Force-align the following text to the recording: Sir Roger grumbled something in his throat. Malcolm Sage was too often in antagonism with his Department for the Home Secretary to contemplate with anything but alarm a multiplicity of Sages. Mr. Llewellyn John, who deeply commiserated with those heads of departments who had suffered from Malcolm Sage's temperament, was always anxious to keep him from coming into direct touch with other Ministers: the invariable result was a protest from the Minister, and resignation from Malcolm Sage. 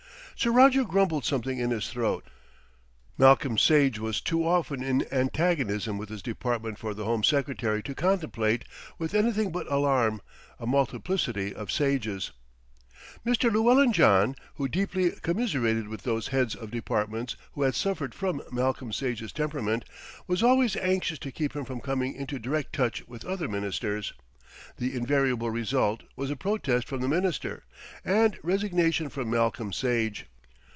Sir 0.37 0.51
Roger 0.51 0.83
grumbled 0.83 1.23
something 1.23 1.59
in 1.59 1.69
his 1.69 1.91
throat. 1.91 2.25
Malcolm 3.15 3.59
Sage 3.59 3.99
was 3.99 4.19
too 4.19 4.43
often 4.43 4.81
in 4.81 5.05
antagonism 5.13 5.99
with 5.99 6.09
his 6.09 6.23
Department 6.23 6.79
for 6.79 6.95
the 6.95 7.05
Home 7.05 7.23
Secretary 7.23 7.83
to 7.83 7.93
contemplate 7.93 8.65
with 8.97 9.13
anything 9.13 9.51
but 9.51 9.71
alarm 9.71 10.19
a 10.57 10.65
multiplicity 10.65 11.53
of 11.53 11.71
Sages. 11.71 12.31
Mr. 13.23 13.51
Llewellyn 13.53 13.93
John, 13.93 14.35
who 14.55 14.67
deeply 14.67 15.11
commiserated 15.21 15.87
with 15.87 16.01
those 16.01 16.29
heads 16.29 16.55
of 16.55 16.71
departments 16.71 17.35
who 17.51 17.61
had 17.61 17.75
suffered 17.75 18.15
from 18.15 18.41
Malcolm 18.51 18.91
Sage's 18.91 19.31
temperament, 19.31 19.85
was 20.25 20.41
always 20.41 20.75
anxious 20.75 21.19
to 21.19 21.31
keep 21.31 21.55
him 21.55 21.65
from 21.65 21.79
coming 21.79 22.15
into 22.15 22.39
direct 22.39 22.73
touch 22.73 23.07
with 23.07 23.23
other 23.25 23.47
Ministers: 23.47 24.13
the 24.77 24.95
invariable 24.97 25.51
result 25.51 26.01
was 26.15 26.31
a 26.31 26.35
protest 26.35 26.87
from 26.87 27.01
the 27.01 27.07
Minister, 27.07 27.63
and 28.03 28.39
resignation 28.41 29.07
from 29.07 29.29
Malcolm 29.29 29.71
Sage. 29.71 30.25